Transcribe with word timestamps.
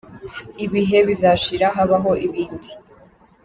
ibihe 0.65 0.97
bizashira 1.07 1.67
habaho 1.75 2.11
ibindi. 2.25 2.69